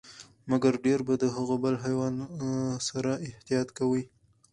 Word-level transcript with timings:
مګر 0.49 0.73
ډیر 0.85 0.99
به 1.07 1.13
د 1.23 1.25
هغه 1.35 1.55
بل 1.63 1.75
حیوان 1.83 2.13
سره 2.89 3.11
احتياط 3.27 3.67
کوئ، 3.77 4.03